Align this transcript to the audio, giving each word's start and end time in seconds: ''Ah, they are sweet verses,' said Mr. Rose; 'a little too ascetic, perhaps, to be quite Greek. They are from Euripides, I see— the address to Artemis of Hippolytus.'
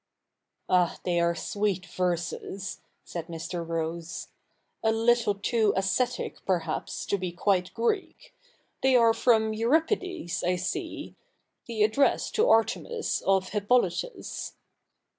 ''Ah, 0.67 0.97
they 1.03 1.19
are 1.19 1.35
sweet 1.35 1.85
verses,' 1.85 2.79
said 3.03 3.27
Mr. 3.27 3.63
Rose; 3.63 4.29
'a 4.83 4.91
little 4.91 5.35
too 5.35 5.73
ascetic, 5.75 6.43
perhaps, 6.43 7.05
to 7.05 7.19
be 7.19 7.31
quite 7.31 7.71
Greek. 7.75 8.33
They 8.81 8.95
are 8.95 9.13
from 9.13 9.53
Euripides, 9.53 10.43
I 10.43 10.55
see— 10.55 11.13
the 11.67 11.83
address 11.83 12.31
to 12.31 12.49
Artemis 12.49 13.21
of 13.27 13.49
Hippolytus.' 13.49 14.53